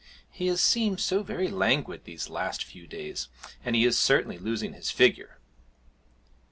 He 0.31 0.47
has 0.47 0.59
seemed 0.61 0.99
so 0.99 1.21
very 1.21 1.47
languid 1.47 2.05
these 2.05 2.27
last 2.27 2.63
few 2.63 2.87
days, 2.87 3.27
and 3.63 3.75
he 3.75 3.85
is 3.85 3.99
certainly 3.99 4.39
losing 4.39 4.73
his 4.73 4.89
figure!' 4.89 5.37